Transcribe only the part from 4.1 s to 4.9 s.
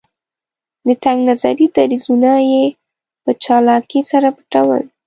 سره پټول.